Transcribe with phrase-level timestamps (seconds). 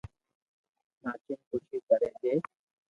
[1.03, 2.33] ناچين خوسي ڪري جي